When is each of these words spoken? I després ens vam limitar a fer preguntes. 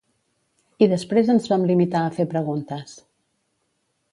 I 0.85 0.87
després 0.93 1.29
ens 1.33 1.45
vam 1.53 1.67
limitar 1.73 2.01
a 2.07 2.15
fer 2.17 2.25
preguntes. 2.35 2.97